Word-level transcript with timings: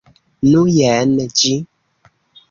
Nu, 0.45 0.61
jen 0.75 1.11
ĝi. 1.41 1.51